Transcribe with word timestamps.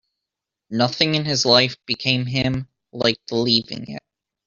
Nothing 0.71 1.13
in 1.13 1.25
his 1.25 1.45
life 1.45 1.75
became 1.85 2.25
him 2.25 2.67
like 2.91 3.17
the 3.27 3.35
leaving 3.35 3.87
it 3.91 4.01